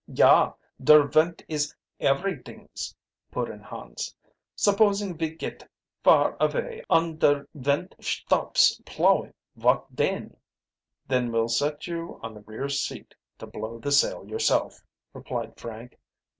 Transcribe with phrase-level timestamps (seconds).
[0.07, 2.95] "Yah, der vint is eferydings,"
[3.29, 4.15] put in Hans.
[4.55, 5.69] "Supposin' ve git
[6.03, 10.35] far avay und der vint sthops plowing, vot den?"
[11.07, 14.83] "Then we'll set you on the rear seat to blow the sail yourself,"
[15.13, 15.99] replied Frank.